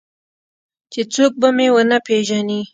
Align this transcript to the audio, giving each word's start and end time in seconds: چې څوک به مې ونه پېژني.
چې 0.91 1.01
څوک 1.13 1.33
به 1.41 1.49
مې 1.57 1.67
ونه 1.73 1.97
پېژني. 2.07 2.61